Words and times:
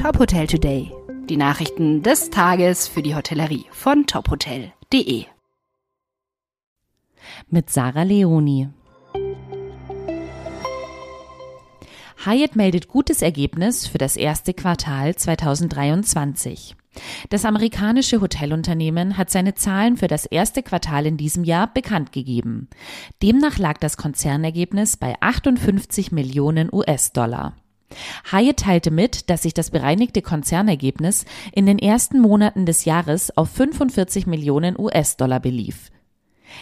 Top 0.00 0.18
Hotel 0.18 0.46
Today. 0.46 0.90
Die 1.28 1.36
Nachrichten 1.36 2.02
des 2.02 2.30
Tages 2.30 2.88
für 2.88 3.02
die 3.02 3.14
Hotellerie 3.14 3.66
von 3.70 4.06
tophotel.de. 4.06 5.26
Mit 7.50 7.68
Sarah 7.68 8.04
Leoni. 8.04 8.70
Hyatt 12.24 12.56
meldet 12.56 12.88
gutes 12.88 13.20
Ergebnis 13.20 13.86
für 13.86 13.98
das 13.98 14.16
erste 14.16 14.54
Quartal 14.54 15.16
2023. 15.16 16.76
Das 17.28 17.44
amerikanische 17.44 18.22
Hotelunternehmen 18.22 19.18
hat 19.18 19.28
seine 19.28 19.54
Zahlen 19.54 19.98
für 19.98 20.08
das 20.08 20.24
erste 20.24 20.62
Quartal 20.62 21.04
in 21.04 21.18
diesem 21.18 21.44
Jahr 21.44 21.70
bekannt 21.74 22.10
gegeben. 22.12 22.70
Demnach 23.22 23.58
lag 23.58 23.76
das 23.76 23.98
Konzernergebnis 23.98 24.96
bei 24.96 25.16
58 25.20 26.10
Millionen 26.10 26.72
US-Dollar. 26.72 27.54
Hyatt 28.30 28.58
teilte 28.58 28.90
mit, 28.90 29.30
dass 29.30 29.42
sich 29.42 29.54
das 29.54 29.70
bereinigte 29.70 30.22
Konzernergebnis 30.22 31.24
in 31.52 31.66
den 31.66 31.78
ersten 31.78 32.20
Monaten 32.20 32.66
des 32.66 32.84
Jahres 32.84 33.36
auf 33.36 33.50
45 33.50 34.26
Millionen 34.26 34.78
US-Dollar 34.78 35.40
belief. 35.40 35.90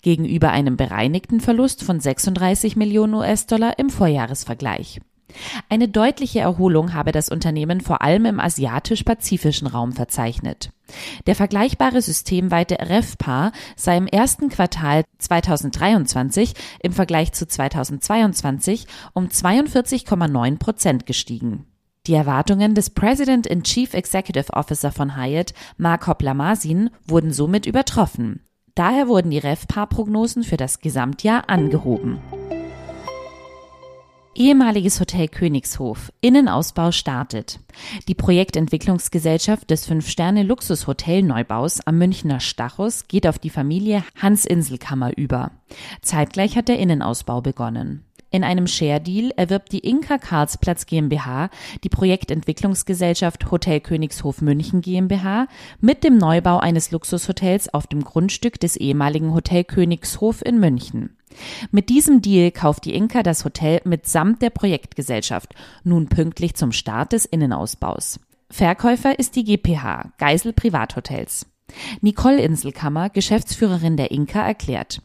Gegenüber 0.00 0.50
einem 0.50 0.76
bereinigten 0.76 1.40
Verlust 1.40 1.82
von 1.82 2.00
36 2.00 2.76
Millionen 2.76 3.14
US-Dollar 3.14 3.78
im 3.78 3.90
Vorjahresvergleich. 3.90 5.00
Eine 5.68 5.88
deutliche 5.88 6.40
Erholung 6.40 6.94
habe 6.94 7.12
das 7.12 7.28
Unternehmen 7.28 7.80
vor 7.80 8.02
allem 8.02 8.26
im 8.26 8.40
asiatisch-pazifischen 8.40 9.66
Raum 9.66 9.92
verzeichnet. 9.92 10.70
Der 11.26 11.34
vergleichbare 11.34 12.00
systemweite 12.00 12.78
REFPA 12.78 13.52
sei 13.76 13.96
im 13.96 14.06
ersten 14.06 14.48
Quartal 14.48 15.04
2023 15.18 16.54
im 16.82 16.92
Vergleich 16.92 17.32
zu 17.32 17.46
2022 17.46 18.86
um 19.12 19.26
42,9 19.28 20.58
Prozent 20.58 21.06
gestiegen. 21.06 21.66
Die 22.06 22.14
Erwartungen 22.14 22.74
des 22.74 22.90
President 22.90 23.48
and 23.48 23.64
Chief 23.64 23.94
Executive 23.94 24.52
Officer 24.52 24.90
von 24.90 25.16
Hyatt, 25.16 25.54
Mark 25.76 26.08
Hoppler-Masin, 26.08 26.90
wurden 27.06 27.32
somit 27.32 27.64
übertroffen. 27.64 28.40
Daher 28.74 29.06
wurden 29.06 29.30
die 29.30 29.38
REFPA-Prognosen 29.38 30.42
für 30.42 30.56
das 30.56 30.80
Gesamtjahr 30.80 31.48
angehoben. 31.48 32.18
Ehemaliges 34.34 34.98
Hotel 34.98 35.28
Königshof. 35.28 36.10
Innenausbau 36.22 36.90
startet. 36.90 37.60
Die 38.08 38.14
Projektentwicklungsgesellschaft 38.14 39.68
des 39.68 39.84
Fünf-Sterne-Luxus-Hotel-Neubaus 39.84 41.86
am 41.86 41.98
Münchner 41.98 42.40
Stachus 42.40 43.08
geht 43.08 43.26
auf 43.26 43.38
die 43.38 43.50
Familie 43.50 44.02
Hans 44.16 44.46
Inselkammer 44.46 45.18
über. 45.18 45.50
Zeitgleich 46.00 46.56
hat 46.56 46.68
der 46.68 46.78
Innenausbau 46.78 47.42
begonnen. 47.42 48.06
In 48.30 48.42
einem 48.42 48.66
Share-Deal 48.66 49.32
erwirbt 49.36 49.72
die 49.72 49.80
Inka 49.80 50.16
Karlsplatz 50.16 50.86
GmbH 50.86 51.50
die 51.84 51.90
Projektentwicklungsgesellschaft 51.90 53.50
Hotel 53.50 53.80
Königshof 53.80 54.40
München 54.40 54.80
GmbH 54.80 55.46
mit 55.82 56.02
dem 56.02 56.16
Neubau 56.16 56.56
eines 56.56 56.90
Luxushotels 56.90 57.74
auf 57.74 57.86
dem 57.86 58.02
Grundstück 58.02 58.58
des 58.58 58.76
ehemaligen 58.76 59.34
Hotel 59.34 59.64
Königshof 59.64 60.40
in 60.42 60.58
München. 60.58 61.18
Mit 61.70 61.88
diesem 61.88 62.22
Deal 62.22 62.50
kauft 62.50 62.84
die 62.84 62.94
Inka 62.94 63.22
das 63.22 63.44
Hotel 63.44 63.80
mitsamt 63.84 64.42
der 64.42 64.50
Projektgesellschaft, 64.50 65.54
nun 65.84 66.08
pünktlich 66.08 66.54
zum 66.54 66.72
Start 66.72 67.12
des 67.12 67.24
Innenausbaus. 67.24 68.20
Verkäufer 68.50 69.18
ist 69.18 69.36
die 69.36 69.44
GPH 69.44 70.12
Geisel 70.18 70.52
Privathotels. 70.52 71.46
Nicole 72.00 72.42
Inselkammer, 72.42 73.08
Geschäftsführerin 73.08 73.96
der 73.96 74.10
Inka, 74.10 74.46
erklärt, 74.46 75.00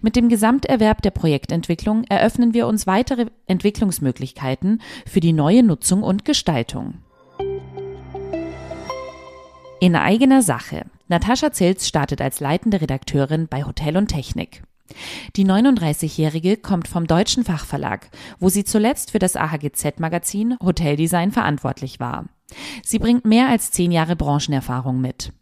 mit 0.00 0.16
dem 0.16 0.28
Gesamterwerb 0.28 1.02
der 1.02 1.10
Projektentwicklung 1.10 2.04
eröffnen 2.04 2.54
wir 2.54 2.66
uns 2.66 2.86
weitere 2.86 3.26
Entwicklungsmöglichkeiten 3.46 4.80
für 5.06 5.20
die 5.20 5.32
neue 5.32 5.62
Nutzung 5.62 6.02
und 6.02 6.24
Gestaltung. 6.24 6.98
In 9.80 9.94
eigener 9.94 10.42
Sache. 10.42 10.86
Natascha 11.08 11.52
Zilz 11.52 11.86
startet 11.86 12.20
als 12.20 12.40
leitende 12.40 12.80
Redakteurin 12.80 13.46
bei 13.48 13.64
Hotel 13.64 13.96
und 13.96 14.08
Technik. 14.08 14.62
Die 15.36 15.44
39-Jährige 15.44 16.56
kommt 16.56 16.88
vom 16.88 17.06
Deutschen 17.06 17.44
Fachverlag, 17.44 18.08
wo 18.38 18.48
sie 18.48 18.64
zuletzt 18.64 19.10
für 19.10 19.18
das 19.18 19.36
AHGZ-Magazin 19.36 20.56
Hoteldesign 20.62 21.32
verantwortlich 21.32 22.00
war. 22.00 22.26
Sie 22.84 22.98
bringt 22.98 23.24
mehr 23.24 23.48
als 23.48 23.70
zehn 23.70 23.92
Jahre 23.92 24.16
Branchenerfahrung 24.16 25.00
mit. 25.00 25.32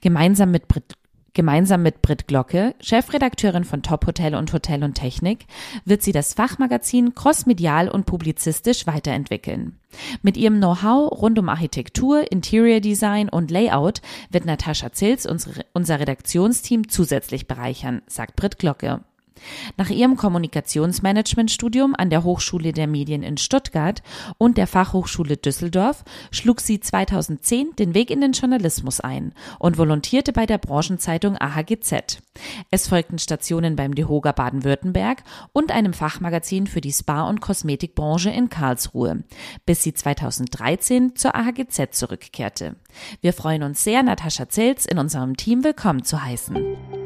Gemeinsam 0.00 0.50
mit 0.50 0.68
Brit 0.68 0.94
Gemeinsam 1.36 1.82
mit 1.82 2.00
Brit 2.00 2.28
Glocke, 2.28 2.74
Chefredakteurin 2.80 3.64
von 3.64 3.82
Top 3.82 4.06
Hotel 4.06 4.34
und 4.34 4.54
Hotel 4.54 4.82
und 4.82 4.94
Technik, 4.94 5.44
wird 5.84 6.00
sie 6.00 6.12
das 6.12 6.32
Fachmagazin 6.32 7.14
crossmedial 7.14 7.90
und 7.90 8.06
publizistisch 8.06 8.86
weiterentwickeln. 8.86 9.78
Mit 10.22 10.38
ihrem 10.38 10.56
Know-how 10.56 11.12
rund 11.12 11.38
um 11.38 11.50
Architektur, 11.50 12.32
Interior 12.32 12.80
Design 12.80 13.28
und 13.28 13.50
Layout 13.50 14.00
wird 14.30 14.46
Natascha 14.46 14.92
Zils 14.92 15.26
unser 15.26 16.00
Redaktionsteam 16.00 16.88
zusätzlich 16.88 17.46
bereichern, 17.46 18.00
sagt 18.06 18.36
Brit 18.36 18.58
Glocke. 18.58 19.02
Nach 19.76 19.90
ihrem 19.90 20.16
Kommunikationsmanagementstudium 20.16 21.94
an 21.96 22.10
der 22.10 22.24
Hochschule 22.24 22.72
der 22.72 22.86
Medien 22.86 23.22
in 23.22 23.36
Stuttgart 23.36 24.02
und 24.38 24.56
der 24.56 24.66
Fachhochschule 24.66 25.36
Düsseldorf 25.36 26.04
schlug 26.30 26.60
sie 26.60 26.80
2010 26.80 27.76
den 27.78 27.94
Weg 27.94 28.10
in 28.10 28.20
den 28.20 28.32
Journalismus 28.32 29.00
ein 29.00 29.32
und 29.58 29.78
volontierte 29.78 30.32
bei 30.32 30.46
der 30.46 30.58
Branchenzeitung 30.58 31.36
AHGZ. 31.38 32.18
Es 32.70 32.88
folgten 32.88 33.18
Stationen 33.18 33.76
beim 33.76 33.94
DeHoga 33.94 34.32
Baden-Württemberg 34.32 35.22
und 35.52 35.72
einem 35.72 35.92
Fachmagazin 35.92 36.66
für 36.66 36.80
die 36.80 36.92
Spa- 36.92 37.28
und 37.28 37.40
Kosmetikbranche 37.40 38.30
in 38.30 38.50
Karlsruhe, 38.50 39.24
bis 39.64 39.82
sie 39.82 39.94
2013 39.94 41.16
zur 41.16 41.34
AHGZ 41.34 41.88
zurückkehrte. 41.92 42.76
Wir 43.20 43.32
freuen 43.32 43.62
uns 43.62 43.84
sehr, 43.84 44.02
Natascha 44.02 44.48
Zelz 44.48 44.86
in 44.86 44.98
unserem 44.98 45.36
Team 45.36 45.64
willkommen 45.64 46.04
zu 46.04 46.22
heißen. 46.22 47.05